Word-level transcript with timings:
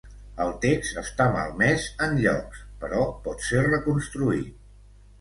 El 0.45 0.53
text 0.63 0.97
està 1.01 1.27
malmès 1.35 1.87
en 2.07 2.17
llocs 2.25 2.65
però 2.83 3.05
pot 3.29 3.49
ser 3.53 3.65
reconstruït. 3.71 4.55